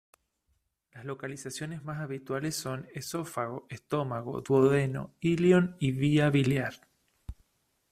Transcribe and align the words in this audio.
Las 0.95 1.05
localizaciones 1.05 1.83
más 1.83 1.99
habituales 1.99 2.55
son: 2.55 2.87
esófago, 2.95 3.67
estómago, 3.69 4.41
duodeno, 4.41 5.13
íleon 5.21 5.75
y 5.79 5.91
via 5.91 6.31
biliar. 6.31 6.81